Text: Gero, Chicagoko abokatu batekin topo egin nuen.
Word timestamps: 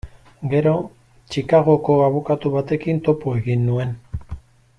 Gero, 0.51 0.73
Chicagoko 1.29 1.93
abokatu 2.07 2.47
batekin 2.57 3.03
topo 3.09 3.37
egin 3.43 3.69
nuen. 3.71 3.95